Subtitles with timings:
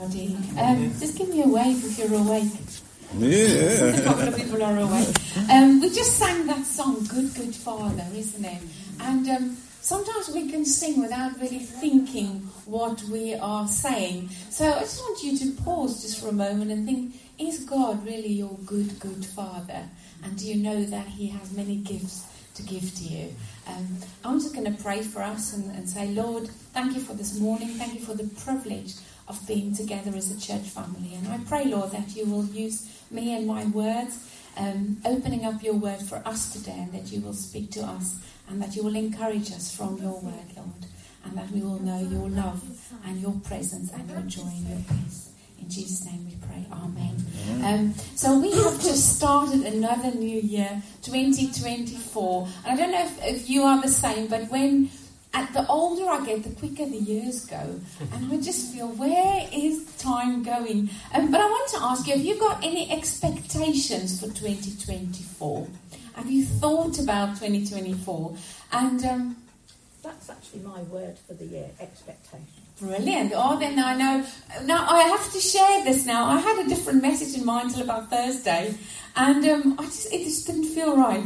[0.00, 2.50] Um, just give me a wave if you're awake.
[3.18, 3.84] Yeah.
[3.84, 5.14] a couple of people are awake.
[5.50, 8.62] Um, we just sang that song, Good, Good Father, isn't it?
[9.00, 14.30] And um, sometimes we can sing without really thinking what we are saying.
[14.48, 18.02] So I just want you to pause just for a moment and think, is God
[18.06, 19.82] really your good, good Father?
[20.24, 23.34] And do you know that He has many gifts to give to you?
[23.66, 27.12] Um, I'm just going to pray for us and, and say, Lord, thank you for
[27.12, 27.68] this morning.
[27.68, 28.94] Thank you for the privilege
[29.30, 31.14] of being together as a church family.
[31.14, 35.62] And I pray, Lord, that you will use me and my words, um, opening up
[35.62, 38.16] your word for us today, and that you will speak to us,
[38.48, 40.82] and that you will encourage us from your word, Lord,
[41.24, 42.60] and that we will know your love
[43.06, 45.30] and your presence and your joy and your peace.
[45.60, 46.66] In Jesus' name we pray.
[46.72, 47.16] Amen.
[47.62, 52.48] Um, so we have just started another new year, 2024.
[52.64, 54.90] And I don't know if, if you are the same, but when
[55.32, 57.80] at the older I get, the quicker the years go.
[58.12, 60.90] And I just feel, where is time going?
[61.14, 65.68] Um, but I want to ask you, have you got any expectations for 2024?
[66.14, 68.36] Have you thought about 2024?
[68.72, 69.36] And um,
[70.02, 72.46] That's actually my word for the year, expectation.
[72.80, 73.32] Brilliant.
[73.34, 74.26] Oh, then I know.
[74.64, 76.06] Now I have to share this.
[76.06, 78.74] Now I had a different message in mind till about Thursday,
[79.16, 81.22] and um, I just it just didn't feel right.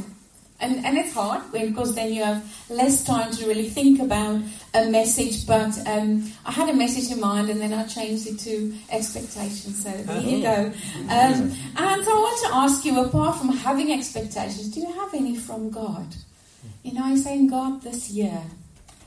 [0.65, 4.41] And and it's hard because then you have less time to really think about
[4.73, 5.47] a message.
[5.47, 8.55] But um, I had a message in mind, and then I changed it to
[8.91, 9.83] expectations.
[9.85, 10.73] So there you go.
[11.19, 15.13] Um, and so I want to ask you, apart from having expectations, do you have
[15.13, 16.09] any from God?
[16.83, 18.41] You know, I'm saying, God, this year,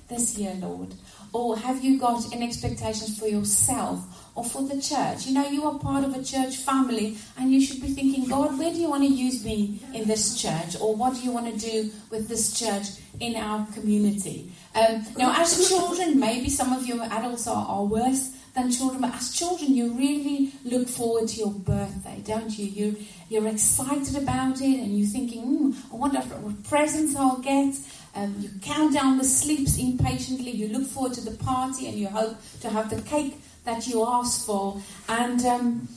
[0.09, 0.93] this year, Lord.
[1.33, 3.99] Or have you got any expectations for yourself
[4.37, 5.25] or for the church?
[5.25, 8.57] You know, you are part of a church family and you should be thinking, God,
[8.57, 10.79] where do you want to use me in this church?
[10.79, 12.85] Or what do you want to do with this church
[13.19, 14.51] in our community?
[14.75, 19.15] Um, now, as children, maybe some of you adults are, are worse than children, but
[19.15, 22.65] as children, you really look forward to your birthday, don't you?
[22.65, 22.95] you
[23.29, 27.75] you're excited about it and you're thinking, mm, I wonder what presents I'll get.
[28.15, 30.51] Um, you count down the sleeps impatiently.
[30.51, 34.03] You look forward to the party and you hope to have the cake that you
[34.07, 34.81] asked for.
[35.07, 35.87] And um,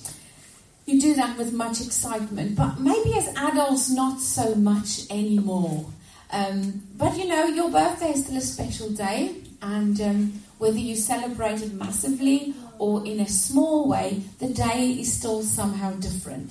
[0.86, 2.56] you do that with much excitement.
[2.56, 5.86] But maybe as adults, not so much anymore.
[6.32, 9.36] Um, but you know, your birthday is still a special day.
[9.62, 15.12] And um, whether you celebrate it massively or in a small way, the day is
[15.12, 16.50] still somehow different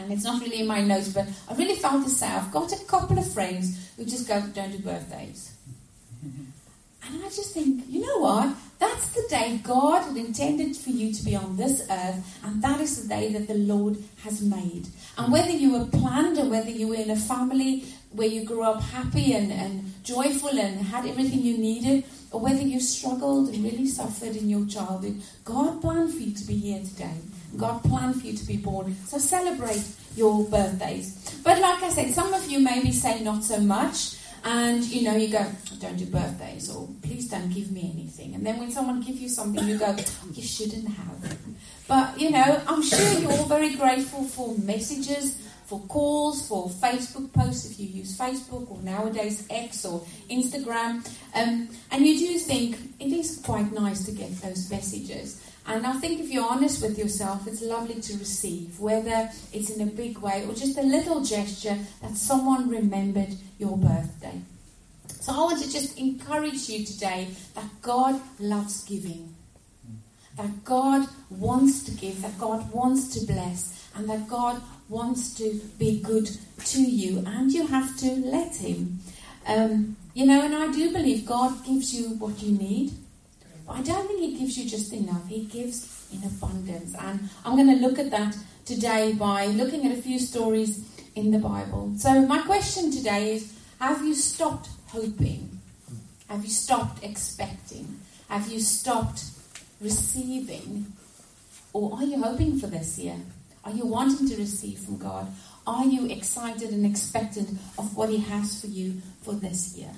[0.00, 2.42] and it's not really in my notes, but I really felt this out.
[2.42, 5.54] I've got a couple of friends who just go, don't do birthdays.
[7.12, 8.54] And I just think, you know what?
[8.78, 12.80] That's the day God had intended for you to be on this earth, and that
[12.80, 14.88] is the day that the Lord has made.
[15.18, 15.32] And mm.
[15.32, 18.80] whether you were planned or whether you were in a family where you grew up
[18.82, 23.86] happy and, and joyful and had everything you needed, or whether you struggled and really
[23.86, 27.18] suffered in your childhood, God planned for you to be here today.
[27.56, 28.94] God planned for you to be born.
[29.06, 29.82] So celebrate
[30.16, 31.40] your birthdays.
[31.42, 34.16] But like I said, some of you maybe say not so much.
[34.44, 35.44] And you know, you go,
[35.80, 38.34] don't do birthdays, or please don't give me anything.
[38.34, 39.94] And then when someone gives you something, you go,
[40.32, 41.38] you shouldn't have it.
[41.86, 47.32] But you know, I'm sure you're all very grateful for messages, for calls, for Facebook
[47.32, 50.00] posts if you use Facebook, or nowadays X or
[50.30, 51.06] Instagram.
[51.34, 55.44] Um, and you do think it is quite nice to get those messages.
[55.66, 59.86] And I think if you're honest with yourself, it's lovely to receive, whether it's in
[59.86, 64.40] a big way or just a little gesture that someone remembered your birthday.
[65.20, 69.34] So I want to just encourage you today that God loves giving.
[70.36, 75.60] That God wants to give, that God wants to bless, and that God wants to
[75.78, 76.30] be good
[76.64, 79.00] to you, and you have to let Him.
[79.46, 82.92] Um, you know, and I do believe God gives you what you need.
[83.70, 85.26] I don't think He gives you just enough.
[85.28, 86.94] He gives in abundance.
[86.98, 91.30] And I'm going to look at that today by looking at a few stories in
[91.30, 91.92] the Bible.
[91.96, 95.60] So, my question today is Have you stopped hoping?
[96.28, 98.00] Have you stopped expecting?
[98.28, 99.24] Have you stopped
[99.80, 100.92] receiving?
[101.72, 103.16] Or are you hoping for this year?
[103.64, 105.26] Are you wanting to receive from God?
[105.66, 109.90] Are you excited and expectant of what He has for you for this year?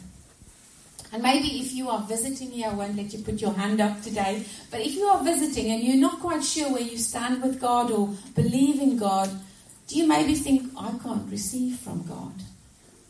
[1.13, 4.01] And maybe if you are visiting here, I won't let you put your hand up
[4.01, 4.45] today.
[4.71, 7.91] But if you are visiting and you're not quite sure where you stand with God
[7.91, 9.29] or believe in God,
[9.89, 12.33] do you maybe think, I can't receive from God?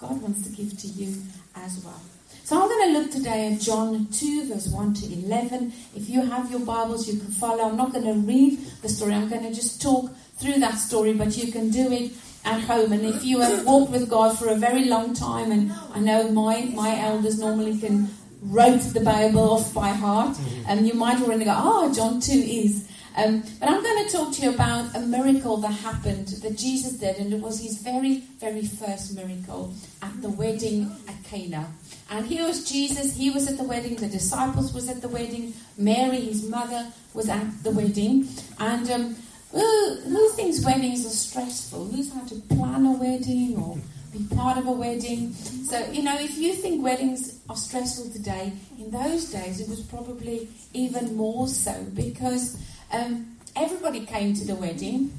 [0.01, 1.15] God wants to give to you
[1.55, 2.01] as well.
[2.43, 5.73] So I'm going to look today at John 2, verse 1 to 11.
[5.95, 7.69] If you have your Bibles, you can follow.
[7.69, 11.15] I'm not going to read the story, I'm going to just talk through that story,
[11.15, 12.11] but you can do it
[12.45, 12.93] at home.
[12.93, 16.31] And if you have walked with God for a very long time, and I know
[16.31, 18.09] my, my elders normally can
[18.43, 20.37] wrote the Bible off by heart,
[20.67, 22.89] and you might already go, oh, John 2 is.
[23.15, 26.95] Um, but I'm going to talk to you about a miracle that happened that Jesus
[26.95, 31.71] did, and it was his very, very first miracle at the wedding at Cana.
[32.11, 35.53] And here was Jesus, he was at the wedding, the disciples was at the wedding,
[35.77, 38.29] Mary, his mother, was at the wedding.
[38.59, 39.17] And um,
[39.53, 41.87] who, who thinks weddings are stressful?
[41.87, 43.79] Who's had to plan a wedding or
[44.13, 45.33] be part of a wedding?
[45.35, 49.81] So, you know, if you think weddings are stressful today, in those days it was
[49.81, 52.57] probably even more so because
[52.93, 55.13] um, everybody came to the wedding.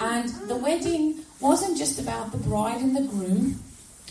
[0.00, 3.60] And the wedding wasn't just about the bride and the groom,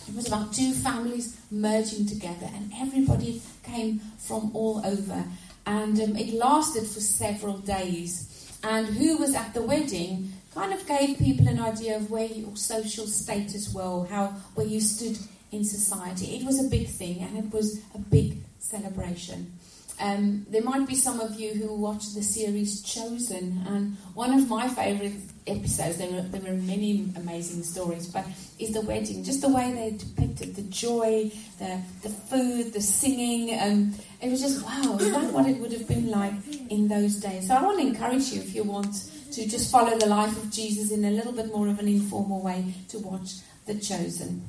[0.08, 5.24] it was about two families merging together, and everybody came from all over.
[5.66, 8.29] And um, it lasted for several days.
[8.64, 12.56] And who was at the wedding kind of gave people an idea of where your
[12.56, 15.18] social status were, how where you stood
[15.52, 16.38] in society.
[16.38, 19.54] It was a big thing, and it was a big celebration.
[20.00, 24.48] Um, there might be some of you who watched the series Chosen, and one of
[24.48, 25.14] my favourite
[25.46, 28.26] episodes, there were, there were many amazing stories, but
[28.60, 29.24] is the wedding.
[29.24, 33.60] Just the way they depicted the joy, the, the food, the singing.
[33.60, 36.34] Um, it was just, wow, is that what it would have been like
[36.70, 37.48] in those days?
[37.48, 38.94] So I want to encourage you, if you want
[39.32, 42.42] to just follow the life of Jesus in a little bit more of an informal
[42.42, 43.34] way, to watch
[43.66, 44.44] The Chosen.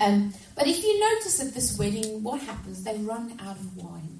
[0.00, 2.84] Um, but if you notice at this wedding, what happens?
[2.84, 4.19] They run out of wine.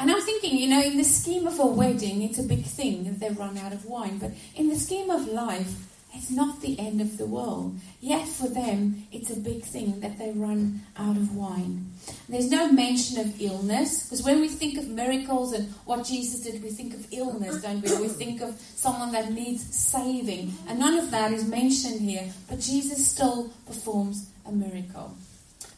[0.00, 3.04] And I'm thinking, you know, in the scheme of a wedding, it's a big thing
[3.04, 4.16] that they run out of wine.
[4.16, 5.74] But in the scheme of life,
[6.14, 7.78] it's not the end of the world.
[8.00, 11.92] Yet for them, it's a big thing that they run out of wine.
[12.30, 16.62] There's no mention of illness, because when we think of miracles and what Jesus did,
[16.62, 17.94] we think of illness, don't we?
[17.98, 20.54] We think of someone that needs saving.
[20.66, 22.26] And none of that is mentioned here.
[22.48, 25.14] But Jesus still performs a miracle.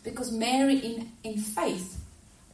[0.04, 2.00] Because Mary, in, in faith,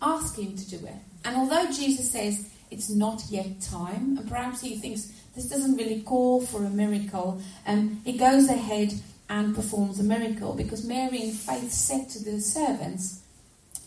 [0.01, 0.95] asked him to do it.
[1.25, 6.03] And although Jesus says it's not yet time, and perhaps he thinks this doesn't really
[6.03, 8.93] call for a miracle, um, he goes ahead
[9.29, 13.21] and performs a miracle because Mary, in faith, said to the servants,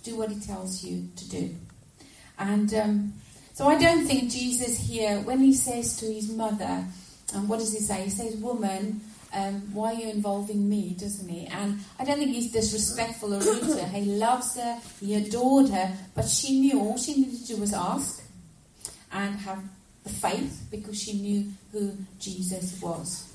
[0.04, 1.56] Do what he tells you to do.
[2.38, 3.14] And um,
[3.54, 6.86] so I don't think Jesus here, when he says to his mother,
[7.34, 8.04] and what does he say?
[8.04, 9.02] He says, Woman,
[9.34, 11.48] um, why are you involving me, doesn't he?
[11.48, 13.88] And I don't think he's disrespectful or rude to her.
[13.88, 17.74] He loves her, he adored her, but she knew all she needed to do was
[17.74, 18.24] ask
[19.12, 19.64] and have
[20.04, 23.28] the faith because she knew who Jesus was.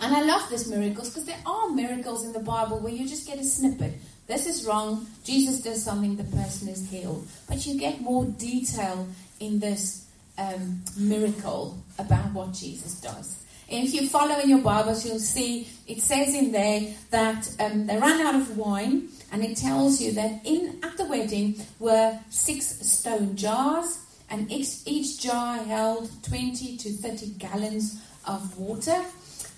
[0.00, 3.26] And I love this miracles because there are miracles in the Bible where you just
[3.26, 3.94] get a snippet.
[4.26, 5.06] This is wrong.
[5.24, 7.26] Jesus does something, the person is healed.
[7.48, 9.06] But you get more detail
[9.40, 10.06] in this
[10.36, 13.42] um, miracle about what Jesus does.
[13.68, 17.96] If you follow in your Bibles, you'll see it says in there that um, they
[17.96, 22.66] ran out of wine, and it tells you that in at the wedding were six
[22.88, 23.98] stone jars,
[24.30, 29.02] and each, each jar held 20 to 30 gallons of water.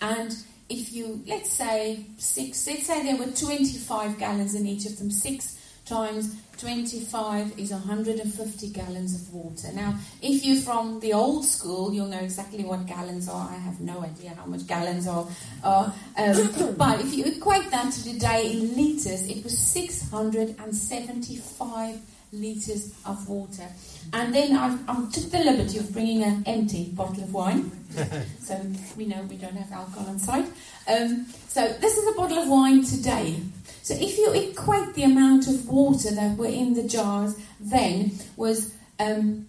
[0.00, 0.34] And
[0.70, 5.10] if you, let's say six, let's say there were 25 gallons in each of them,
[5.10, 9.69] six times 25 is 150 gallons of water.
[9.75, 13.49] Now, if you're from the old school, you'll know exactly what gallons are.
[13.49, 15.28] I have no idea how much gallons are.
[15.62, 15.93] um,
[16.76, 22.00] but if you equate that to today in litres, it was 675
[22.33, 23.67] litres of water.
[24.13, 27.71] And then I, I took the liberty of bringing an empty bottle of wine.
[28.41, 28.61] so
[28.97, 30.47] we know we don't have alcohol on site.
[30.89, 33.41] Um, so this is a bottle of wine today.
[33.82, 38.75] So if you equate the amount of water that were in the jars then was
[38.99, 39.47] um,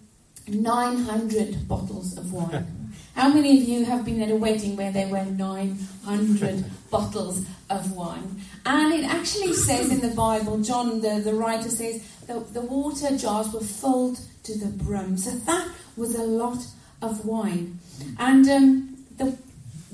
[0.48, 2.76] 900 bottles of wine.
[3.14, 7.92] How many of you have been at a wedding where there were 900 bottles of
[7.92, 8.40] wine?
[8.64, 13.16] And it actually says in the Bible, John, the, the writer says, the, the water
[13.16, 15.16] jars were filled to the brim.
[15.16, 16.58] So that was a lot
[17.02, 17.78] of wine.
[18.18, 19.36] And um, the,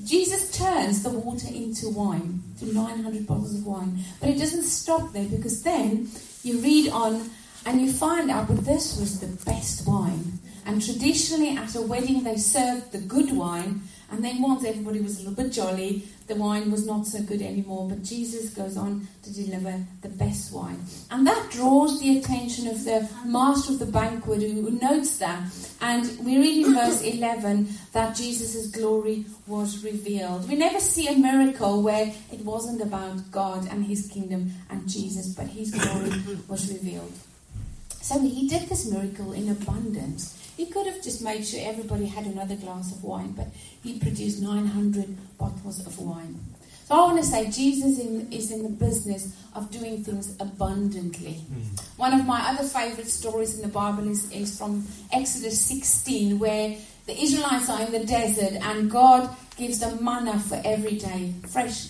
[0.03, 3.99] Jesus turns the water into wine, to 900 bottles of wine.
[4.19, 6.09] But it doesn't stop there because then
[6.43, 7.29] you read on
[7.65, 10.39] and you find out that this was the best wine.
[10.67, 15.17] And traditionally at a wedding they served the good wine and then once everybody was
[15.19, 17.89] a little bit jolly, the wine was not so good anymore.
[17.89, 20.79] But Jesus goes on to deliver the best wine.
[21.11, 25.43] And that draws the attention of the master of the banquet who notes that.
[25.81, 30.47] And we read in verse 11 that Jesus' glory was revealed.
[30.47, 35.33] We never see a miracle where it wasn't about God and his kingdom and Jesus,
[35.33, 36.11] but his glory
[36.47, 37.11] was revealed.
[38.01, 40.33] So he did this miracle in abundance.
[40.55, 43.47] He could have just made sure everybody had another glass of wine, but
[43.83, 46.39] he produced 900 bottles of wine.
[46.87, 51.41] So I want to say Jesus in, is in the business of doing things abundantly.
[51.51, 51.81] Mm.
[51.97, 56.77] One of my other favorite stories in the Bible is, is from Exodus 16, where
[57.05, 61.87] the Israelites are in the desert and God gives them manna for every day, fresh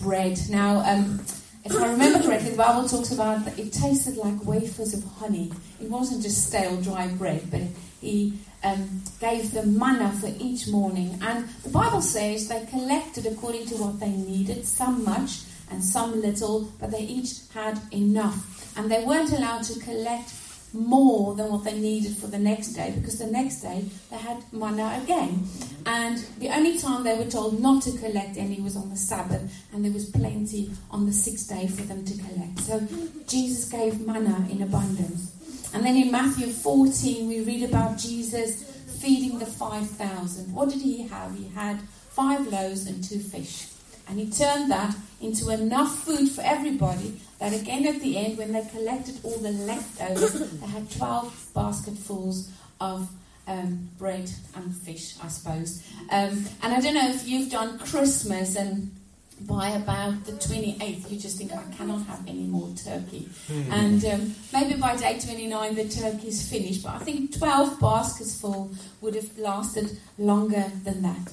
[0.00, 0.38] bread.
[0.50, 1.24] Now, um,
[1.64, 5.50] if I remember correctly, the Bible talks about that it tasted like wafers of honey.
[5.80, 7.62] It wasn't just stale, dry bread, but
[8.02, 11.18] he um, gave them manna for each morning.
[11.22, 15.40] And the Bible says they collected according to what they needed, some much
[15.70, 18.76] and some little, but they each had enough.
[18.76, 20.28] And they weren't allowed to collect
[20.74, 24.42] more than what they needed for the next day because the next day they had
[24.52, 25.46] manna again.
[25.86, 29.42] And the only time they were told not to collect any was on the Sabbath,
[29.72, 32.60] and there was plenty on the sixth day for them to collect.
[32.60, 32.86] So
[33.26, 35.32] Jesus gave manna in abundance.
[35.72, 38.62] And then in Matthew 14, we read about Jesus
[39.00, 40.54] feeding the 5,000.
[40.54, 41.36] What did he have?
[41.36, 43.68] He had five loaves and two fish.
[44.08, 48.52] And he turned that into enough food for everybody that again at the end, when
[48.52, 53.10] they collected all the leftovers, they had 12 basketfuls of
[53.46, 55.86] um, bread and fish, I suppose.
[56.10, 58.90] Um, and I don't know if you've done Christmas and
[59.42, 63.28] by about the 28th, you just think, I cannot have any more turkey.
[63.48, 63.72] Mm.
[63.72, 66.84] And um, maybe by day 29, the turkey's finished.
[66.84, 68.70] But I think 12 baskets full
[69.02, 71.32] would have lasted longer than that.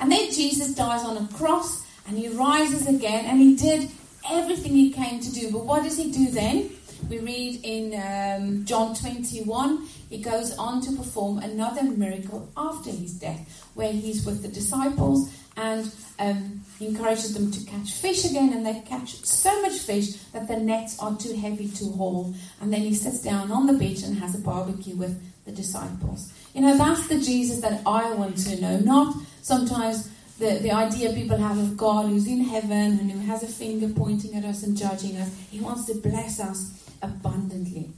[0.00, 3.90] And then Jesus dies on a cross and he rises again and he did
[4.30, 5.50] everything he came to do.
[5.50, 6.70] But what does he do then?
[7.08, 13.12] We read in um, John 21, he goes on to perform another miracle after his
[13.12, 18.66] death, where he's with the disciples and um, encourages them to catch fish again, and
[18.66, 22.34] they catch so much fish that the nets are too heavy to haul.
[22.60, 26.32] And then he sits down on the beach and has a barbecue with the disciples.
[26.54, 31.12] You know, that's the Jesus that I want to know, not sometimes the, the idea
[31.12, 34.62] people have of God who's in heaven and who has a finger pointing at us
[34.62, 35.30] and judging us.
[35.50, 37.90] He wants to bless us abundantly.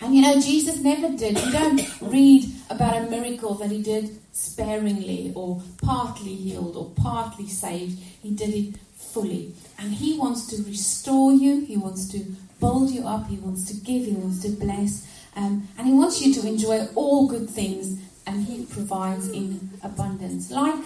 [0.00, 1.38] And you know, Jesus never did.
[1.38, 7.48] You don't read about a miracle that he did sparingly or partly healed or partly
[7.48, 7.98] saved.
[8.22, 9.54] He did it fully.
[9.78, 12.18] And he wants to restore you, he wants to
[12.60, 15.06] build you up, he wants to give, he wants to bless.
[15.36, 20.50] Um, and he wants you to enjoy all good things, and he provides in abundance.
[20.50, 20.84] Like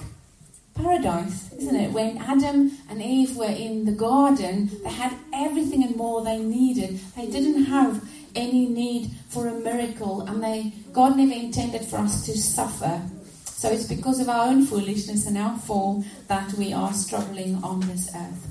[0.79, 1.93] paradise, isn't it?
[1.93, 6.99] When Adam and Eve were in the garden, they had everything and more they needed.
[7.17, 12.25] They didn't have any need for a miracle, and they God never intended for us
[12.27, 13.03] to suffer.
[13.45, 17.81] So it's because of our own foolishness and our fall that we are struggling on
[17.81, 18.47] this earth.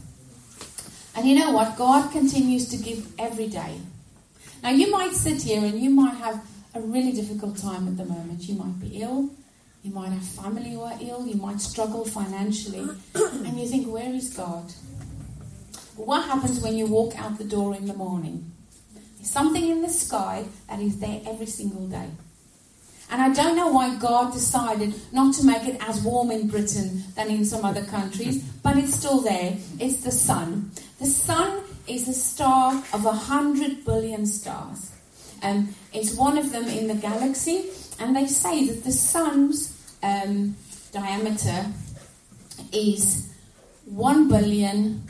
[1.15, 1.77] And you know what?
[1.77, 3.79] God continues to give every day.
[4.61, 8.05] Now you might sit here and you might have a really difficult time at the
[8.05, 8.43] moment.
[8.49, 9.29] You might be ill.
[9.87, 11.25] You might have family who are ill.
[11.25, 12.89] You might struggle financially.
[13.15, 14.65] And you think, where is God?
[15.95, 18.51] What happens when you walk out the door in the morning?
[19.15, 22.09] There's something in the sky that is there every single day.
[23.09, 27.05] And I don't know why God decided not to make it as warm in Britain
[27.15, 29.55] than in some other countries, but it's still there.
[29.79, 30.69] It's the sun.
[30.99, 34.91] The sun is a star of a hundred billion stars.
[35.41, 37.69] Um, it's one of them in the galaxy,
[38.01, 40.55] and they say that the sun's um,
[40.91, 41.65] diameter
[42.71, 43.33] is
[43.85, 45.03] one billion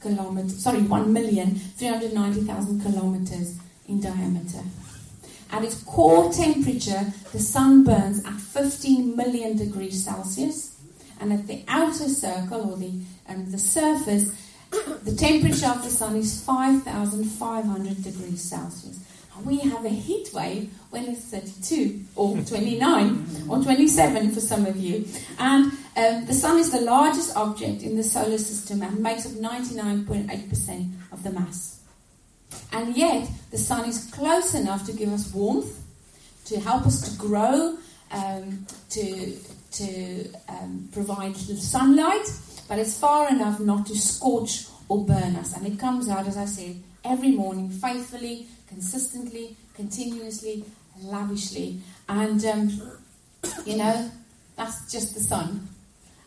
[0.00, 0.62] kilometers.
[0.62, 4.62] Sorry, one million three hundred ninety thousand kilometers in diameter.
[5.52, 10.76] At its core temperature, the sun burns at 15 million degrees Celsius,
[11.20, 12.92] and at the outer circle or the
[13.28, 14.32] um, the surface,
[14.70, 19.00] the temperature of the sun is 5,500 degrees Celsius.
[19.44, 24.76] We have a heat wave when it's 32 or 29 or 27 for some of
[24.76, 25.06] you.
[25.38, 29.32] And um, the sun is the largest object in the solar system and makes up
[29.32, 31.80] 99.8% of the mass.
[32.72, 35.80] And yet, the sun is close enough to give us warmth,
[36.46, 37.78] to help us to grow,
[38.10, 39.36] um, to,
[39.72, 42.26] to um, provide sunlight,
[42.68, 45.56] but it's far enough not to scorch or burn us.
[45.56, 50.64] And it comes out, as I said, every morning, faithfully, consistently, continuously,
[51.02, 51.80] lavishly.
[52.08, 52.80] And, um,
[53.66, 54.10] you know,
[54.56, 55.68] that's just the sun.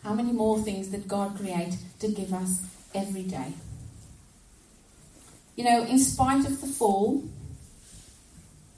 [0.04, 2.62] How many more things did God create to give us
[2.94, 3.54] every day?
[5.56, 7.24] You know, in spite of the fall,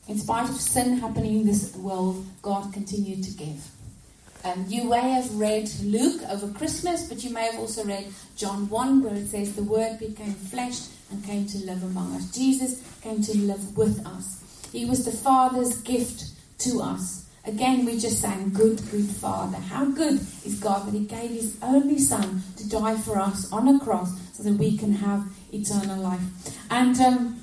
[0.07, 3.71] in spite of sin happening in this world, God continued to give.
[4.45, 8.07] Um, you may have read Luke over Christmas, but you may have also read
[8.37, 12.31] John 1, where it says, The Word became flesh and came to live among us.
[12.31, 14.69] Jesus came to live with us.
[14.73, 16.25] He was the Father's gift
[16.59, 19.59] to us, Again, we just sang, Good, good Father.
[19.59, 23.69] How good is God that He gave His only Son to die for us on
[23.69, 26.21] a cross so that we can have eternal life.
[26.71, 27.41] And um,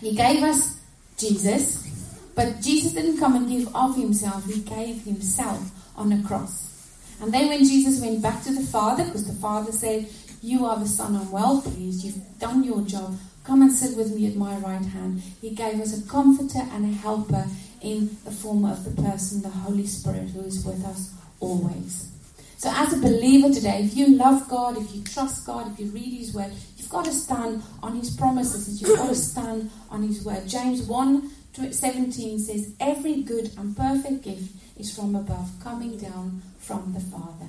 [0.00, 0.78] He gave us
[1.16, 1.88] Jesus,
[2.34, 6.68] but Jesus didn't come and give of Himself, He gave Himself on a cross.
[7.22, 10.08] And then when Jesus went back to the Father, because the Father said,
[10.44, 14.12] You are the Son I'm well pleased, you've done your job, come and sit with
[14.12, 15.22] me at my right hand.
[15.40, 17.46] He gave us a comforter and a helper
[17.80, 22.10] in the form of the person, the Holy Spirit, who is with us always.
[22.56, 25.86] So, as a believer today, if you love God, if you trust God, if you
[25.92, 30.02] read His Word, you've got to stand on His promises, you've got to stand on
[30.02, 30.48] His Word.
[30.48, 31.30] James 1
[31.70, 37.46] 17 says, Every good and perfect gift is from above, coming down from the Father.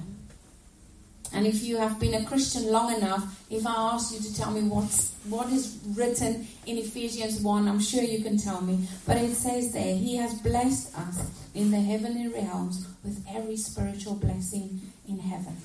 [1.34, 1.66] And if mm-hmm.
[1.66, 5.12] you have been a Christian long enough, if I ask you to tell me what's,
[5.28, 8.88] what is written in Ephesians 1, I'm sure you can tell me.
[9.06, 14.16] But it says there, He has blessed us in the heavenly realms with every spiritual
[14.16, 15.58] blessing in heaven.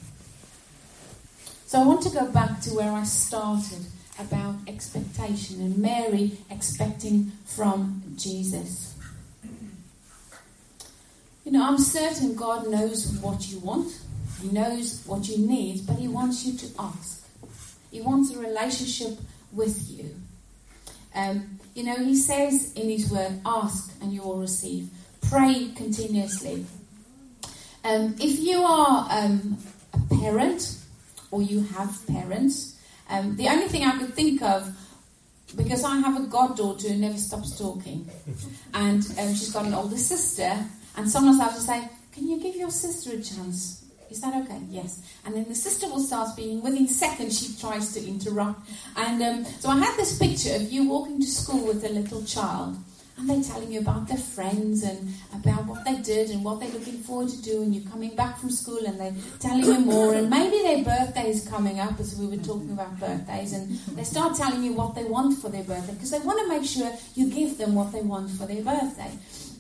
[1.67, 3.85] So I want to go back to where I started
[4.19, 8.95] about expectation and Mary expecting from Jesus.
[11.45, 13.99] You know, I'm certain God knows what you want.
[14.43, 17.27] He knows what you need, but He wants you to ask.
[17.91, 19.19] He wants a relationship
[19.53, 20.15] with you.
[21.15, 24.89] Um, you know, He says in His word, ask and you will receive.
[25.23, 26.65] Pray continuously.
[27.85, 29.59] Um, if you are um,
[29.95, 30.77] a parent
[31.31, 32.77] or you have parents,
[33.09, 34.71] um, the only thing I could think of,
[35.57, 38.09] because I have a goddaughter who never stops talking,
[38.75, 40.53] and um, she's got an older sister,
[40.97, 43.88] and sometimes I have to say, Can you give your sister a chance?
[44.11, 44.61] Is that okay?
[44.71, 45.03] Yes.
[45.25, 46.63] And then the sister will start speaking.
[46.63, 48.61] Within seconds, she tries to interrupt.
[48.97, 52.25] And um, so I had this picture of you walking to school with a little
[52.25, 52.77] child.
[53.19, 56.71] And they're telling you about their friends and about what they did and what they're
[56.71, 57.63] looking forward to do.
[57.63, 60.15] And you're coming back from school and they're telling you more.
[60.15, 63.55] And maybe their birthday is coming up, as we were talking about birthdays.
[63.55, 66.49] And they start telling you what they want for their birthday because they want to
[66.49, 69.11] make sure you give them what they want for their birthday.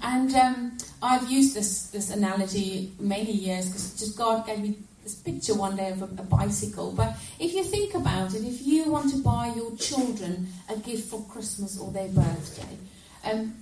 [0.02, 5.14] And um, I've used this, this analogy many years because just God gave me this
[5.14, 6.92] picture one day of a, a, bicycle.
[6.92, 11.10] But if you think about it, if you want to buy your children a gift
[11.10, 12.76] for Christmas or their birthday,
[13.24, 13.54] um,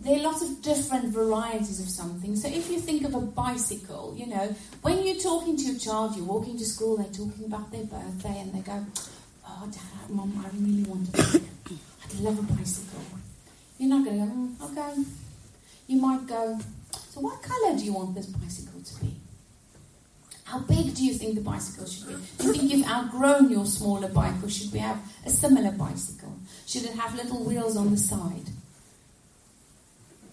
[0.00, 2.34] there are lots of different varieties of something.
[2.34, 6.16] So if you think of a bicycle, you know, when you're talking to your child,
[6.16, 8.86] you're walking to school, they're talking about their birthday, and they go,
[9.46, 11.42] "Oh, Dad, Mom, I really want a bike.
[12.04, 13.19] I'd love a bicycle."
[13.80, 15.02] You're not going to go, mm, okay.
[15.86, 16.60] You might go,
[16.92, 19.16] so what colour do you want this bicycle to be?
[20.44, 22.14] How big do you think the bicycle should be?
[22.36, 26.36] Do you think you've outgrown your smaller bike or should we have a similar bicycle?
[26.66, 28.50] Should it have little wheels on the side?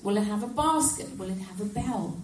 [0.04, 1.18] Will it have a basket?
[1.18, 2.18] Will it have a bell?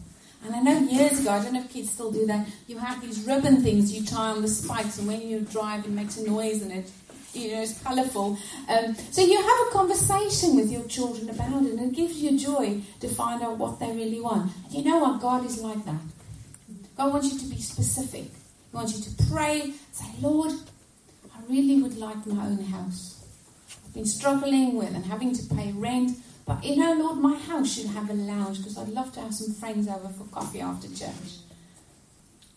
[0.43, 3.01] And I know years ago, I don't know if kids still do that, you have
[3.01, 6.29] these ribbon things you tie on the spikes and when you drive it makes a
[6.29, 6.91] noise and it
[7.33, 8.37] you know, it's colourful.
[8.69, 12.37] Um, so you have a conversation with your children about it, and it gives you
[12.37, 14.51] joy to find out what they really want.
[14.69, 15.21] You know what?
[15.21, 16.01] God is like that.
[16.97, 18.25] God wants you to be specific.
[18.25, 20.51] He wants you to pray, say, Lord,
[21.33, 23.25] I really would like my own house.
[23.85, 26.17] I've been struggling with and having to pay rent.
[26.45, 29.33] But you know, Lord, my house should have a lounge because I'd love to have
[29.33, 31.42] some friends over for coffee after church.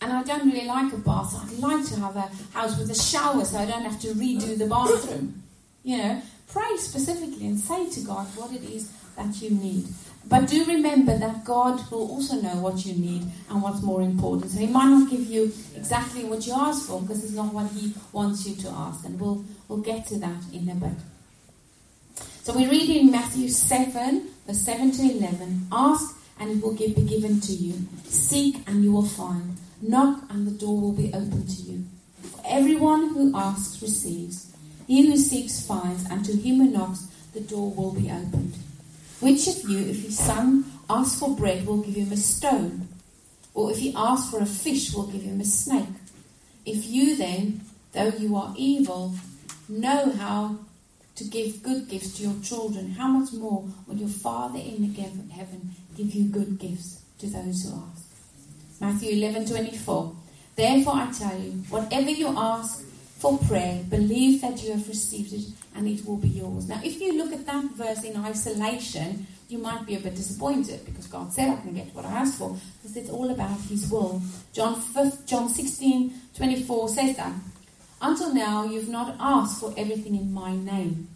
[0.01, 1.35] And I don't really like a bath.
[1.35, 4.57] I'd like to have a house with a shower so I don't have to redo
[4.59, 5.43] the bathroom.
[5.83, 9.87] You know, pray specifically and say to God what it is that you need.
[10.29, 14.51] But do remember that God will also know what you need and what's more important.
[14.51, 17.71] So He might not give you exactly what you ask for because it's not what
[17.71, 19.05] He wants you to ask.
[19.05, 20.99] And we'll, we'll get to that in a bit.
[22.43, 26.89] So we read in Matthew 7, verse 7 to 11 Ask and it will be
[26.89, 29.57] given to you, seek and you will find.
[29.83, 31.85] Knock, and the door will be opened to you.
[32.23, 34.53] For everyone who asks receives.
[34.87, 38.55] He who seeks finds, and to him who knocks, the door will be opened.
[39.21, 42.89] Which of you, if his son asks for bread, will give him a stone?
[43.55, 45.89] Or if he asks for a fish, will give him a snake?
[46.65, 47.63] If you then,
[47.93, 49.15] though you are evil,
[49.69, 50.59] know how
[51.17, 54.93] to give good gifts to your children, how much more will your Father in
[55.31, 58.06] heaven give you good gifts to those who ask?
[58.81, 60.17] Matthew 11 24.
[60.57, 62.85] Therefore I tell you, whatever you ask
[63.19, 66.69] for prayer, believe that you have received it and it will be yours.
[66.69, 70.85] Now, if you look at that verse in isolation, you might be a bit disappointed
[70.85, 73.91] because God said I can get what I asked for because it's all about His
[73.91, 74.21] will.
[74.53, 77.33] John 5, John 16 24 says that.
[78.03, 81.09] Until now, you've not asked for everything in my name.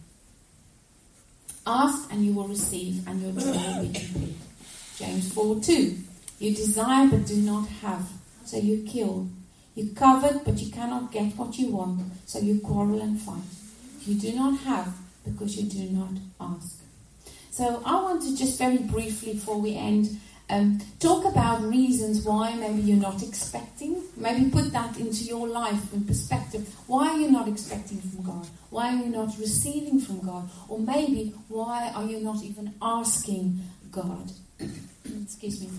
[1.67, 4.35] Ask and you will receive, and your joy will be complete.
[4.97, 5.97] James 4 2.
[6.41, 8.09] You desire but do not have,
[8.45, 9.29] so you kill.
[9.75, 13.43] You covet but you cannot get what you want, so you quarrel and fight.
[14.07, 14.91] You do not have
[15.23, 16.81] because you do not ask.
[17.51, 22.55] So I want to just very briefly, before we end, um, talk about reasons why
[22.55, 24.01] maybe you're not expecting.
[24.17, 26.73] Maybe put that into your life in perspective.
[26.87, 28.47] Why are you not expecting from God?
[28.71, 30.49] Why are you not receiving from God?
[30.67, 34.31] Or maybe why are you not even asking God?
[35.23, 35.69] Excuse me.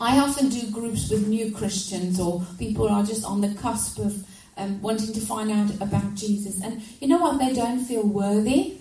[0.00, 3.98] I often do groups with new Christians or people who are just on the cusp
[3.98, 4.26] of
[4.58, 6.62] um, wanting to find out about Jesus.
[6.62, 7.38] And you know what?
[7.38, 8.78] They don't feel worthy.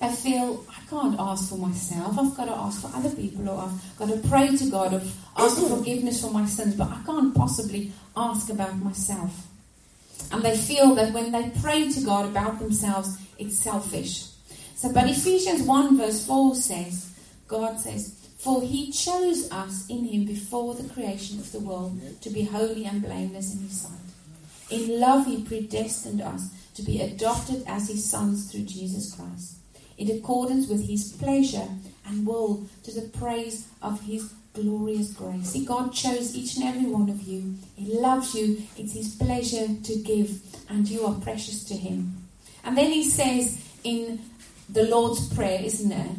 [0.00, 2.18] They feel, I can't ask for myself.
[2.18, 5.02] I've got to ask for other people, or I've got to pray to God, or
[5.36, 9.46] ask for forgiveness for my sins, but I can't possibly ask about myself.
[10.32, 14.26] And they feel that when they pray to God about themselves, it's selfish.
[14.76, 17.12] So, but Ephesians 1 verse 4 says,
[17.46, 22.30] God says, For he chose us in him before the creation of the world to
[22.30, 23.92] be holy and blameless in his sight.
[24.70, 29.56] In love, he predestined us to be adopted as his sons through Jesus Christ
[30.00, 31.68] in accordance with his pleasure
[32.06, 35.50] and will to the praise of his glorious grace.
[35.50, 37.54] See, God chose each and every one of you.
[37.76, 38.62] He loves you.
[38.78, 42.16] It's his pleasure to give, and you are precious to him.
[42.64, 44.20] And then he says in
[44.70, 46.10] the Lord's Prayer, isn't it?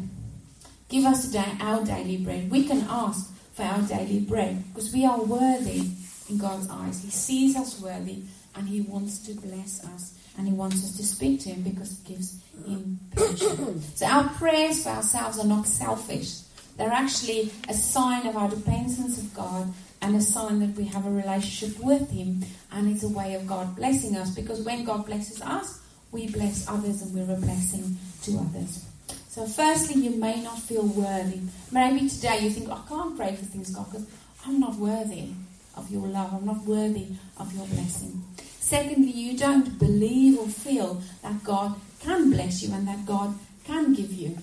[0.92, 2.50] Give us today our daily bread.
[2.50, 5.88] We can ask for our daily bread because we are worthy
[6.28, 7.02] in God's eyes.
[7.02, 8.24] He sees us worthy
[8.54, 11.98] and he wants to bless us and he wants us to speak to him because
[11.98, 13.56] it gives him pleasure.
[13.94, 16.40] so our prayers for ourselves are not selfish.
[16.76, 21.06] They're actually a sign of our dependence of God and a sign that we have
[21.06, 25.06] a relationship with him and it's a way of God blessing us because when God
[25.06, 28.84] blesses us, we bless others and we're a blessing to others.
[29.32, 31.40] So firstly, you may not feel worthy.
[31.70, 34.06] Maybe today you think, I can't pray for things, God, because
[34.46, 35.30] I'm not worthy
[35.74, 36.34] of your love.
[36.34, 37.06] I'm not worthy
[37.38, 38.22] of your blessing.
[38.60, 43.94] Secondly, you don't believe or feel that God can bless you and that God can
[43.94, 44.36] give you.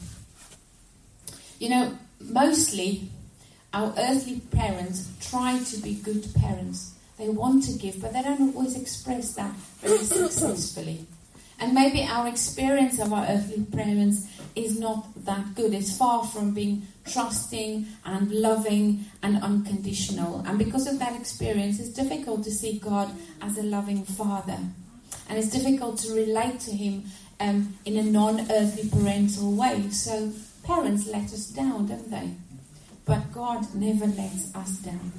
[1.59, 3.09] You know, mostly
[3.71, 6.95] our earthly parents try to be good parents.
[7.19, 11.05] They want to give, but they don't always express that very successfully.
[11.59, 15.73] And maybe our experience of our earthly parents is not that good.
[15.73, 20.43] It's far from being trusting and loving and unconditional.
[20.45, 24.57] And because of that experience, it's difficult to see God as a loving Father.
[25.27, 27.03] And it's difficult to relate to Him
[27.39, 29.89] um, in a non earthly parental way.
[29.91, 30.31] So
[30.63, 32.31] parents let us down, don't they?
[33.05, 35.11] But God never lets us down.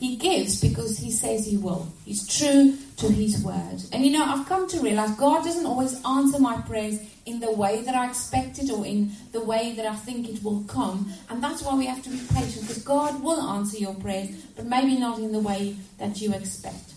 [0.00, 1.86] He gives because he says he will.
[2.06, 3.82] He's true to his word.
[3.92, 7.52] And you know, I've come to realize God doesn't always answer my prayers in the
[7.52, 11.12] way that I expected or in the way that I think it will come.
[11.28, 14.64] And that's why we have to be patient because God will answer your prayers, but
[14.64, 16.94] maybe not in the way that you expect.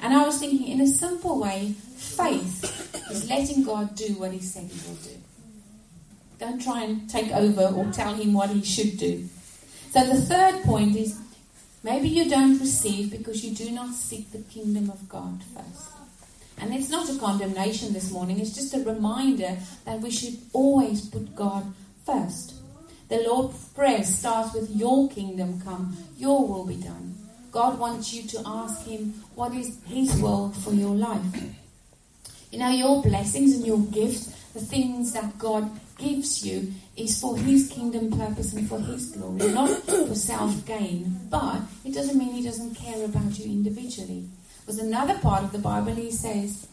[0.00, 2.64] And I was thinking, in a simple way, faith
[3.10, 5.10] is letting God do what he said he will do.
[6.38, 9.28] Don't try and take over or tell him what he should do.
[9.90, 11.20] So the third point is
[11.84, 15.90] Maybe you don't receive because you do not seek the kingdom of God first.
[16.58, 21.04] And it's not a condemnation this morning, it's just a reminder that we should always
[21.04, 21.74] put God
[22.06, 22.54] first.
[23.08, 27.16] The Lord's Prayer starts with Your kingdom come, Your will be done.
[27.50, 31.42] God wants you to ask Him what is His will for your life.
[32.52, 37.36] You know, your blessings and your gifts, the things that God gives you, is for
[37.36, 41.20] His kingdom purpose and for His glory, not for self gain.
[41.30, 44.28] But it doesn't mean He doesn't care about you individually.
[44.60, 46.66] Because another part of the Bible, He says,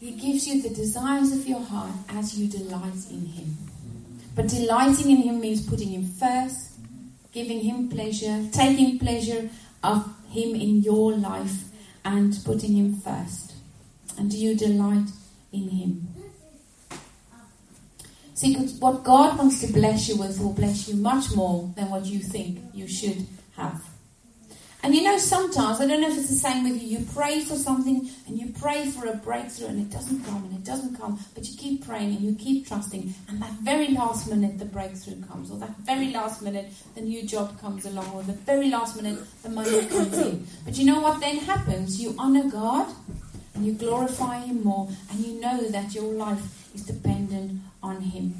[0.00, 3.56] He gives you the desires of your heart as you delight in Him.
[4.34, 6.72] But delighting in Him means putting Him first,
[7.32, 9.50] giving Him pleasure, taking pleasure
[9.84, 11.64] of Him in your life,
[12.04, 13.52] and putting Him first.
[14.18, 15.08] And do you delight
[15.52, 16.08] in Him?
[18.42, 22.06] See, what God wants to bless you with will bless you much more than what
[22.06, 23.24] you think you should
[23.56, 23.80] have.
[24.82, 27.38] And you know, sometimes, I don't know if it's the same with you, you pray
[27.44, 30.98] for something and you pray for a breakthrough and it doesn't come and it doesn't
[30.98, 34.64] come, but you keep praying and you keep trusting, and that very last minute the
[34.64, 38.70] breakthrough comes, or that very last minute the new job comes along, or the very
[38.70, 40.44] last minute the money comes in.
[40.64, 42.02] But you know what then happens?
[42.02, 42.92] You honor God
[43.54, 46.42] and you glorify Him more, and you know that your life
[46.74, 47.11] is dependent
[47.82, 48.34] on Him.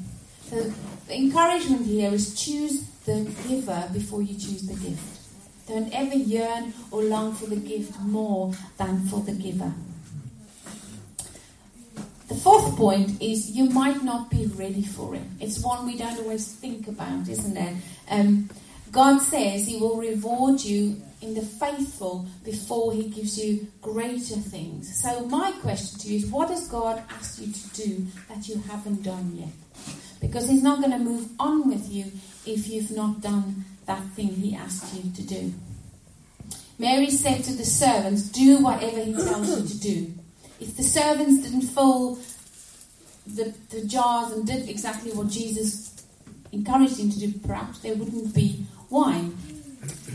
[0.49, 0.71] So
[1.07, 5.19] the encouragement here is choose the giver before you choose the gift.
[5.67, 9.73] Don't ever yearn or long for the gift more than for the giver.
[12.27, 15.21] The fourth point is you might not be ready for it.
[15.39, 17.75] It's one we don't always think about, isn't it?
[18.09, 18.49] Um,
[18.93, 25.01] God says He will reward you in the faithful before He gives you greater things.
[25.01, 28.59] So, my question to you is what has God asked you to do that you
[28.69, 29.49] haven't done yet?
[30.21, 32.05] Because He's not going to move on with you
[32.45, 35.53] if you've not done that thing He asked you to do.
[36.77, 40.13] Mary said to the servants, Do whatever He tells you to do.
[40.59, 42.19] If the servants didn't fill
[43.25, 46.05] the, the jars and did exactly what Jesus
[46.51, 49.35] encouraged him to do, perhaps there wouldn't be wine.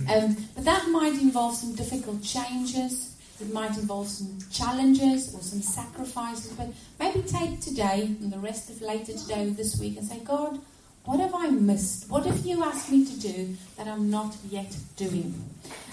[0.08, 3.14] Um, but that might involve some difficult changes.
[3.40, 6.52] It might involve some challenges or some sacrifices.
[6.52, 10.20] But maybe take today and the rest of later today, or this week, and say,
[10.20, 10.60] God,
[11.04, 12.10] what have I missed?
[12.10, 15.34] What have you asked me to do that I'm not yet doing?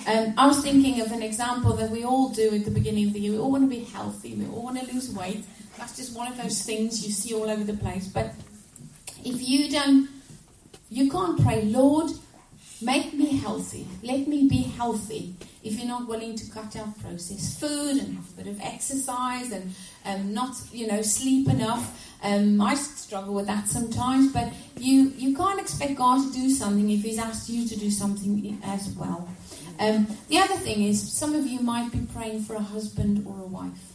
[0.08, 3.14] Um, I was thinking of an example that we all do at the beginning of
[3.14, 3.32] the year.
[3.34, 4.34] We all want to be healthy.
[4.36, 5.44] We all want to lose weight.
[5.78, 8.08] That's just one of those things you see all over the place.
[8.08, 8.34] But
[9.24, 10.10] if you don't,
[10.90, 12.12] you can't pray, Lord,
[12.86, 13.88] Make me healthy.
[14.04, 15.34] Let me be healthy.
[15.64, 19.52] If you're not willing to cut out processed food and have a bit of exercise
[19.52, 19.74] and
[20.06, 24.32] um, not, you know, sleep enough, um, I struggle with that sometimes.
[24.32, 27.90] But you you can't expect God to do something if He's asked you to do
[27.90, 29.28] something as well.
[29.80, 33.40] Um, the other thing is, some of you might be praying for a husband or
[33.40, 33.94] a wife.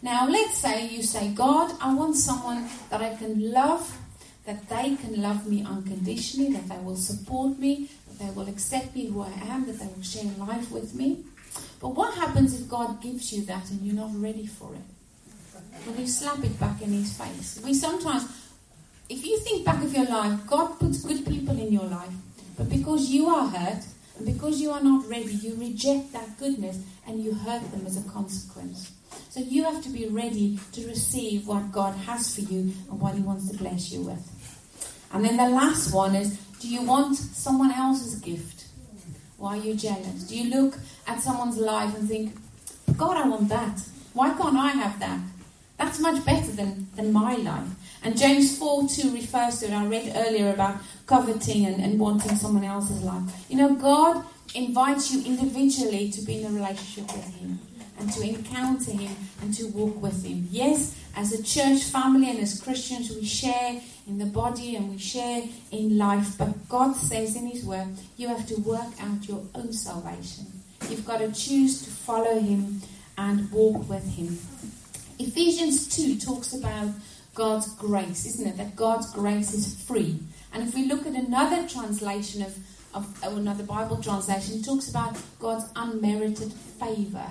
[0.00, 3.98] Now, let's say you say, God, I want someone that I can love
[4.44, 7.88] that they can love me unconditionally, that they will support me,
[8.22, 11.24] they will accept me who I am, that they will share life with me.
[11.80, 15.86] But what happens if God gives you that and you're not ready for it?
[15.86, 17.60] Will you slap it back in his face?
[17.64, 18.24] We sometimes,
[19.08, 22.12] if you think back of your life, God puts good people in your life,
[22.56, 23.84] but because you are hurt
[24.16, 27.96] and because you are not ready, you reject that goodness and you hurt them as
[27.96, 28.92] a consequence.
[29.30, 33.14] So you have to be ready to receive what God has for you and what
[33.14, 34.28] He wants to bless you with.
[35.12, 38.66] And then the last one is do you want someone else's gift?
[39.36, 40.22] Why are you jealous?
[40.28, 42.36] Do you look at someone's life and think,
[42.96, 43.80] God, I want that.
[44.12, 45.18] Why can't I have that?
[45.76, 47.66] That's much better than, than my life.
[48.04, 49.72] And James 4 2 refers to it.
[49.72, 53.22] I read earlier about coveting and, and wanting someone else's life.
[53.48, 57.58] You know, God invites you individually to be in a relationship with Him
[57.98, 60.46] and to encounter Him and to walk with Him.
[60.50, 64.98] Yes, as a church family and as Christians, we share in the body and we
[64.98, 69.42] share in life, but God says in His Word, you have to work out your
[69.54, 70.46] own salvation.
[70.88, 72.82] You've got to choose to follow Him
[73.16, 74.38] and walk with Him.
[75.18, 76.90] Ephesians 2 talks about
[77.34, 78.56] God's grace, isn't it?
[78.56, 80.18] That God's grace is free.
[80.52, 82.58] And if we look at another translation of,
[82.94, 87.26] of another Bible translation, it talks about God's unmerited favor.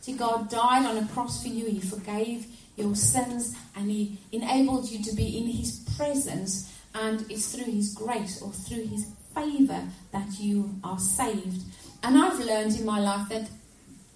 [0.00, 1.66] See, God died on a cross for you.
[1.66, 2.46] He forgave
[2.76, 6.72] your sins and He enabled you to be in His presence.
[6.94, 9.82] And it's through His grace or through His favor
[10.12, 11.62] that you are saved.
[12.02, 13.48] And I've learned in my life that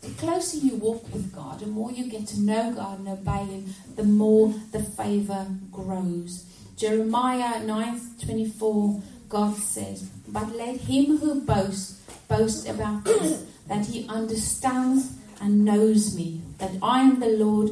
[0.01, 3.44] the closer you walk with God, the more you get to know God and obey
[3.53, 6.44] Him, the more the favor grows.
[6.77, 15.12] Jeremiah 9:24, God says, "But let him who boasts boast about this, that he understands
[15.40, 17.68] and knows me, that I am the Lord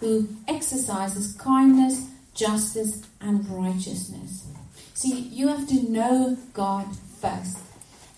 [0.00, 1.96] who exercises kindness,
[2.34, 4.46] justice, and righteousness.
[4.94, 6.86] See, you have to know God
[7.20, 7.58] first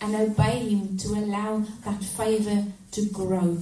[0.00, 3.58] and obey Him to allow that favor to grow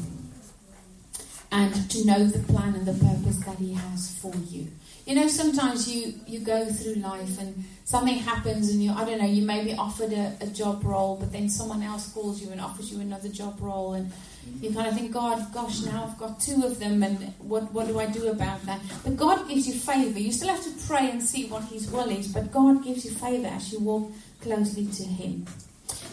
[1.51, 4.69] and to know the plan and the purpose that He has for you.
[5.05, 9.19] You know, sometimes you, you go through life and something happens and you, I don't
[9.19, 12.51] know, you may be offered a, a job role, but then someone else calls you
[12.51, 14.13] and offers you another job role and
[14.61, 17.87] you kind of think, God, gosh, now I've got two of them, and what, what
[17.87, 18.81] do I do about that?
[19.05, 20.19] But God gives you favour.
[20.19, 23.13] You still have to pray and see what His will is, but God gives you
[23.13, 24.11] favour as you walk
[24.41, 25.47] closely to Him.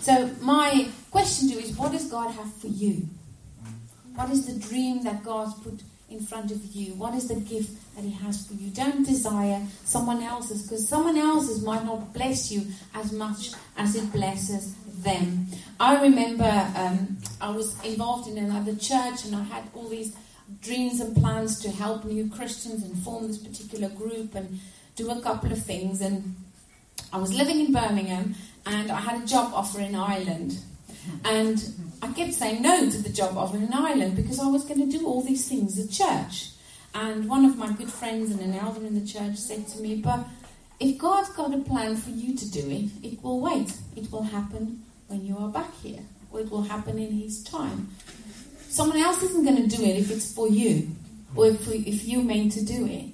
[0.02, 3.08] So, my question to you is what does God have for you?
[4.16, 6.94] What is the dream that God's put in front of you?
[6.94, 8.70] What is the gift that He has for you?
[8.72, 14.12] Don't desire someone else's because someone else's might not bless you as much as it
[14.12, 15.48] blesses them.
[15.80, 20.16] I remember um, I was involved in another church and I had all these
[20.62, 24.60] dreams and plans to help new Christians and form this particular group and
[24.96, 26.02] do a couple of things.
[26.02, 26.36] And
[27.14, 30.60] I was living in Birmingham and I had a job offer in Ireland.
[31.26, 34.90] And I kept saying no to the job of in Ireland because I was going
[34.90, 36.52] to do all these things at church.
[36.94, 39.96] And one of my good friends and an elder in the church said to me,
[39.96, 40.26] But
[40.80, 43.74] if God's got a plan for you to do it, it will wait.
[43.96, 46.00] It will happen when you are back here,
[46.32, 47.90] or it will happen in His time.
[48.70, 50.90] Someone else isn't going to do it if it's for you,
[51.36, 53.10] or if, if you're meant to do it.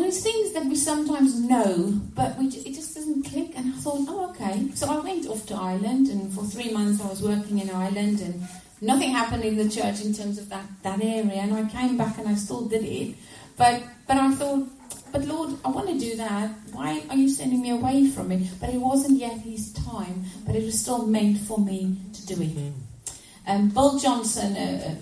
[0.00, 3.52] There's things that we sometimes know, but we, it just doesn't click.
[3.56, 4.68] And I thought, oh, okay.
[4.74, 8.20] So I went off to Ireland, and for three months I was working in Ireland,
[8.20, 8.42] and
[8.80, 11.40] nothing happened in the church in terms of that, that area.
[11.40, 13.16] And I came back and I still did it.
[13.56, 14.68] But, but I thought,
[15.12, 16.50] but Lord, I want to do that.
[16.72, 18.42] Why are you sending me away from it?
[18.60, 22.42] But it wasn't yet His time, but it was still meant for me to do
[22.42, 22.72] it.
[23.46, 24.98] Um, Bill Johnson, a,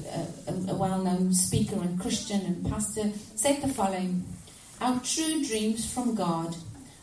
[0.46, 4.22] a, a, a well known speaker and Christian and pastor, said the following
[4.80, 6.56] Our true dreams from God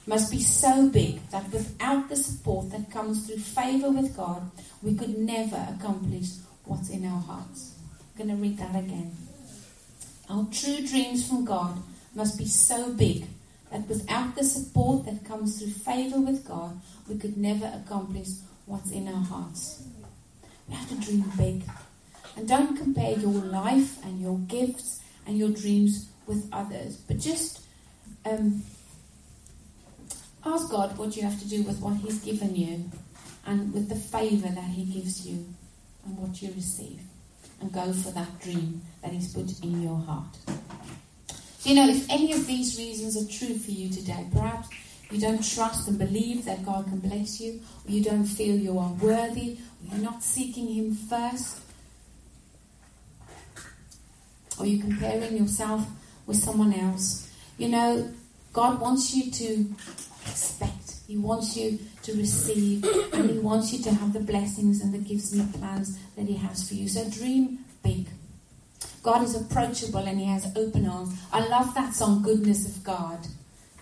[0.06, 4.50] must be so big that without the support that comes through favor with God,
[4.82, 6.30] we could never accomplish
[6.66, 7.76] what's in our hearts.
[8.20, 9.16] I'm going to read that again.
[10.30, 11.82] Our true dreams from God
[12.14, 13.26] must be so big
[13.72, 18.28] that without the support that comes through favor with God, we could never accomplish
[18.66, 19.84] what's in our hearts.
[20.68, 21.64] We have to dream big.
[22.36, 27.61] And don't compare your life and your gifts and your dreams with others, but just
[28.26, 28.64] um,
[30.46, 32.90] ask God what you have to do with what He's given you
[33.46, 35.46] and with the favor that He gives you
[36.06, 37.00] and what you receive.
[37.60, 40.36] And go for that dream that He's put in your heart.
[41.64, 44.68] You know, if any of these reasons are true for you today, perhaps
[45.12, 48.80] you don't trust and believe that God can bless you, or you don't feel you
[48.80, 51.60] are worthy, or you're not seeking Him first,
[54.60, 55.86] or you're comparing yourself
[56.26, 57.31] with someone else.
[57.62, 58.12] You know,
[58.54, 59.66] God wants you to
[60.26, 64.92] expect, He wants you to receive, and He wants you to have the blessings and
[64.92, 66.88] the gifts and the plans that He has for you.
[66.88, 68.08] So dream big.
[69.04, 71.14] God is approachable and He has open arms.
[71.32, 73.20] I love that song, Goodness of God,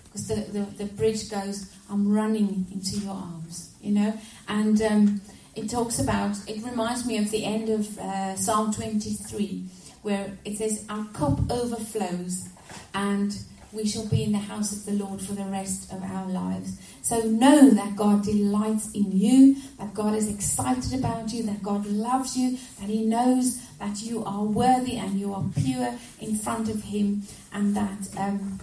[0.04, 4.14] because the, the, the bridge goes, I'm running into your arms, you know?
[4.50, 5.22] And um,
[5.56, 9.64] it talks about, it reminds me of the end of uh, Psalm 23,
[10.02, 12.50] where it says, Our cup overflows
[12.94, 13.38] and
[13.72, 16.80] we shall be in the house of the Lord for the rest of our lives.
[17.02, 21.86] So know that God delights in you, that God is excited about you, that God
[21.86, 26.70] loves you, that He knows that you are worthy and you are pure in front
[26.70, 28.60] of Him, and that um,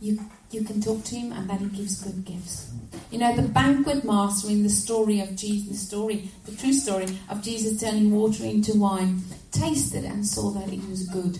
[0.00, 0.20] you
[0.50, 2.72] you can talk to Him and that He gives good gifts.
[3.10, 7.06] You know, the banquet master in the story of Jesus, the story, the true story
[7.28, 9.22] of Jesus turning water into wine,
[9.52, 11.38] tasted and saw that it was good.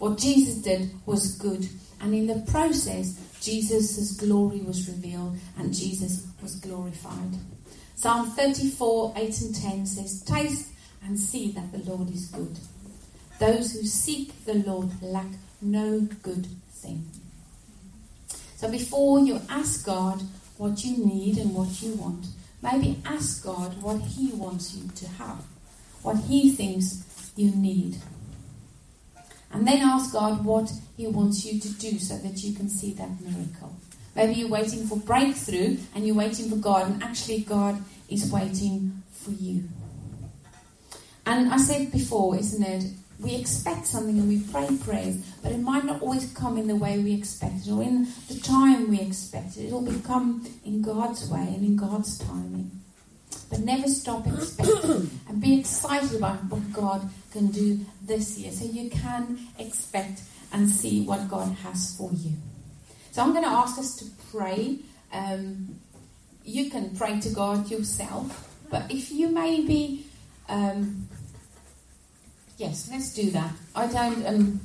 [0.00, 1.68] What Jesus did was good.
[2.00, 7.36] And in the process, Jesus' glory was revealed and Jesus was glorified.
[7.96, 10.70] Psalm 34, 8 and 10 says, Taste
[11.04, 12.58] and see that the Lord is good.
[13.38, 15.26] Those who seek the Lord lack
[15.60, 17.06] no good thing.
[18.56, 20.22] So before you ask God
[20.56, 22.24] what you need and what you want,
[22.62, 25.44] maybe ask God what He wants you to have,
[26.00, 27.04] what He thinks
[27.36, 27.96] you need.
[29.52, 32.92] And then ask God what He wants you to do so that you can see
[32.94, 33.74] that miracle.
[34.14, 39.02] Maybe you're waiting for breakthrough and you're waiting for God, and actually, God is waiting
[39.12, 39.64] for you.
[41.26, 42.84] And I said before, isn't it?
[43.20, 46.76] We expect something and we pray prayers, but it might not always come in the
[46.76, 49.66] way we expect it or in the time we expect it.
[49.66, 52.70] It'll become in God's way and in God's timing.
[53.50, 58.64] But never stop expecting and be excited about what God can do this year so
[58.64, 62.32] you can expect and see what God has for you.
[63.12, 64.78] So I'm going to ask us to pray.
[65.12, 65.76] Um,
[66.44, 70.06] you can pray to God yourself, but if you maybe,
[70.48, 71.08] um,
[72.56, 73.52] yes, let's do that.
[73.74, 74.26] I don't.
[74.26, 74.60] Um,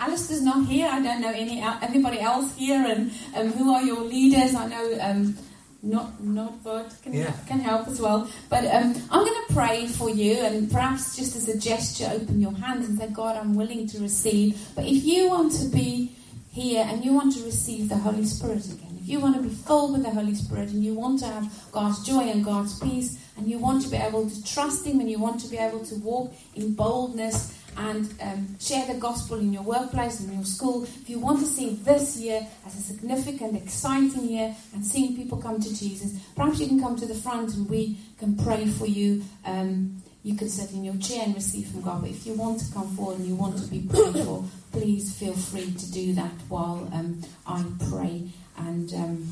[0.00, 0.88] Alistair's not here.
[0.90, 4.54] I don't know any anybody else here, and um, who are your leaders?
[4.54, 5.36] I know um,
[5.82, 7.32] not not but can, yeah.
[7.46, 8.28] can help as well.
[8.48, 12.40] But um, I'm going to pray for you, and perhaps just as a gesture, open
[12.40, 14.60] your hands and say, God, I'm willing to receive.
[14.76, 16.12] But if you want to be
[16.52, 19.48] here and you want to receive the Holy Spirit again, if you want to be
[19.48, 23.18] filled with the Holy Spirit and you want to have God's joy and God's peace,
[23.36, 25.84] and you want to be able to trust Him and you want to be able
[25.84, 30.44] to walk in boldness and um, share the gospel in your workplace and in your
[30.44, 30.84] school.
[30.84, 35.38] If you want to see this year as a significant, exciting year and seeing people
[35.38, 38.86] come to Jesus, perhaps you can come to the front and we can pray for
[38.86, 39.22] you.
[39.44, 42.02] Um, you can sit in your chair and receive from God.
[42.02, 45.12] But if you want to come forward and you want to be prayed for, please
[45.14, 48.28] feel free to do that while um, I pray.
[48.56, 49.28] And um,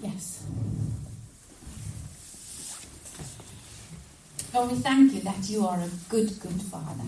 [0.00, 0.44] yes.
[4.56, 7.04] Lord, we thank you that you are a good, good Father.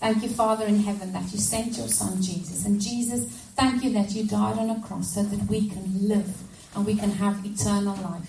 [0.00, 2.66] Thank you, Father in heaven, that you sent your Son Jesus.
[2.66, 6.34] And Jesus, thank you that you died on a cross so that we can live
[6.74, 8.28] and we can have eternal life.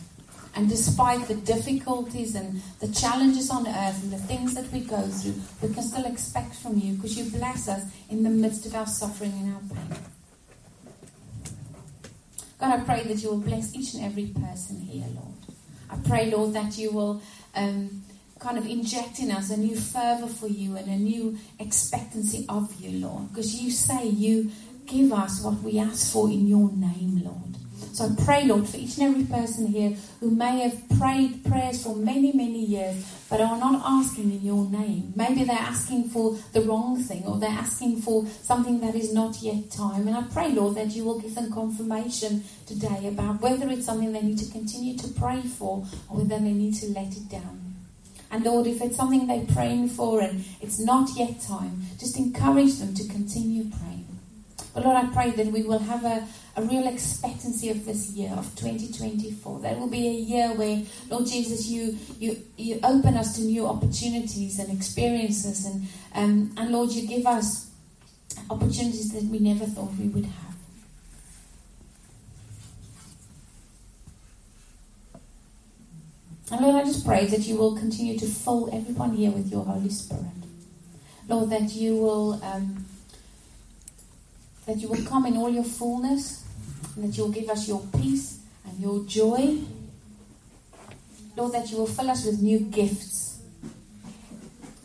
[0.56, 5.02] And despite the difficulties and the challenges on earth and the things that we go
[5.02, 8.76] through, we can still expect from you because you bless us in the midst of
[8.76, 9.98] our suffering and our pain.
[12.60, 15.53] God, I pray that you will bless each and every person here, Lord.
[15.94, 17.22] I pray, Lord, that you will
[17.56, 18.04] um,
[18.40, 22.74] kind of inject in us a new fervor for you and a new expectancy of
[22.82, 23.30] you, Lord.
[23.30, 24.52] Because you say you
[24.88, 27.63] give us what we ask for in your name, Lord.
[27.92, 31.84] So I pray, Lord, for each and every person here who may have prayed prayers
[31.84, 35.14] for many, many years, but are not asking in your name.
[35.16, 39.42] Maybe they're asking for the wrong thing or they're asking for something that is not
[39.42, 40.08] yet time.
[40.08, 44.12] And I pray, Lord, that you will give them confirmation today about whether it's something
[44.14, 47.76] they need to continue to pray for or whether they need to let it down.
[48.32, 52.78] And Lord, if it's something they're praying for and it's not yet time, just encourage
[52.78, 54.08] them to continue praying.
[54.74, 58.32] But Lord, I pray that we will have a, a real expectancy of this year
[58.38, 59.62] of 2024.
[59.62, 63.66] That will be a year where, Lord Jesus, you you, you open us to new
[63.68, 67.72] opportunities and experiences, and um, and Lord, you give us
[68.50, 70.54] opportunities that we never thought we would have.
[76.52, 79.66] And Lord, I just pray that you will continue to fill everyone here with your
[79.66, 80.24] Holy Spirit.
[81.28, 82.86] Lord, that you will um,
[84.68, 86.43] that you will come in all your fullness,
[86.96, 89.60] and that you'll give us your peace and your joy.
[91.36, 93.42] Lord, that you will fill us with new gifts.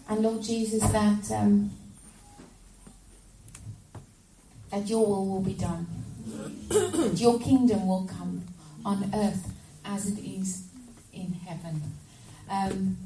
[0.09, 1.71] And Lord Jesus, that um,
[4.71, 5.87] that your will will be done.
[6.69, 8.43] that your kingdom will come
[8.85, 9.53] on earth
[9.85, 10.67] as it is
[11.13, 11.83] in heaven.
[12.51, 12.97] Um,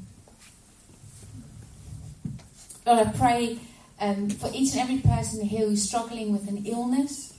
[2.85, 3.59] Lord, I pray
[3.99, 7.32] um, for each and every person here who's struggling with an illness,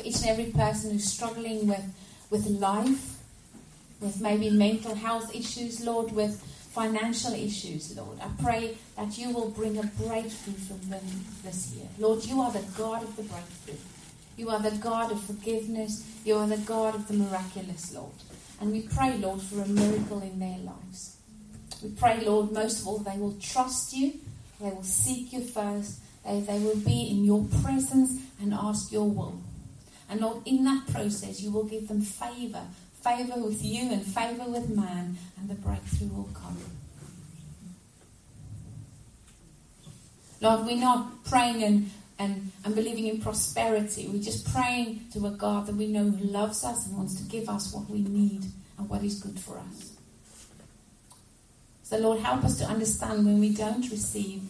[0.00, 1.84] for each and every person who's struggling with,
[2.30, 3.18] with life,
[4.00, 6.40] with maybe mental health issues, Lord, with
[6.72, 8.18] financial issues, Lord.
[8.20, 11.04] I pray that you will bring a breakthrough for them
[11.44, 11.86] this year.
[11.98, 13.74] Lord, you are the God of the breakthrough.
[14.36, 16.06] You are the God of forgiveness.
[16.24, 18.12] You are the God of the miraculous, Lord.
[18.60, 21.16] And we pray, Lord, for a miracle in their lives.
[21.82, 24.14] We pray, Lord, most of all, they will trust you,
[24.60, 29.08] they will seek you first, they, they will be in your presence and ask your
[29.08, 29.40] will.
[30.10, 32.66] And Lord, in that process, you will give them favor
[33.02, 36.56] favor with you and favor with man, and the breakthrough will come.
[40.40, 44.08] Lord, we're not praying and, and, and believing in prosperity.
[44.08, 47.48] We're just praying to a God that we know loves us and wants to give
[47.48, 48.44] us what we need
[48.78, 49.92] and what is good for us.
[51.82, 54.42] So, Lord, help us to understand when we don't receive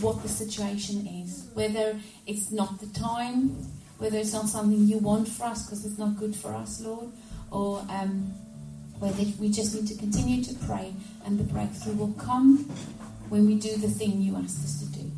[0.00, 1.46] what the situation is.
[1.54, 3.56] Whether it's not the time,
[3.98, 7.08] whether it's not something you want for us because it's not good for us, Lord,
[7.50, 8.32] or um,
[8.98, 10.92] whether we just need to continue to pray
[11.24, 12.58] and the breakthrough will come
[13.28, 15.10] when we do the thing you asked us to do.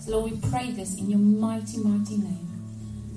[0.00, 2.48] So, Lord, we pray this in your mighty, mighty name.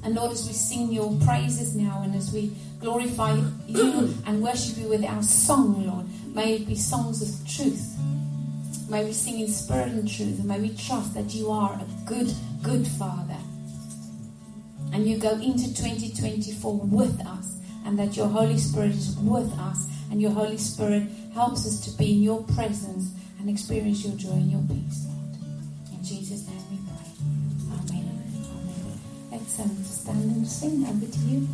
[0.04, 3.34] And Lord, as we sing your praises now and as we glorify
[3.68, 7.98] you and worship you with our song, Lord, may it be songs of truth
[8.90, 12.10] May we sing in spirit and truth, and may we trust that you are a
[12.10, 13.38] good, good Father.
[14.92, 19.88] And you go into 2024 with us, and that your Holy Spirit is with us,
[20.12, 24.32] and your Holy Spirit helps us to be in your presence and experience your joy
[24.32, 25.36] and your peace, Lord.
[25.94, 27.98] In Jesus' name we pray.
[27.98, 28.24] Amen.
[28.36, 29.00] Amen.
[29.32, 31.48] Let's um, stand and sing over to you.